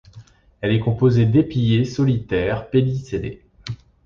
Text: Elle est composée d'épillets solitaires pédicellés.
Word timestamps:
Elle 0.61 0.73
est 0.73 0.79
composée 0.79 1.27
d'épillets 1.27 1.85
solitaires 1.85 2.71
pédicellés. 2.71 3.45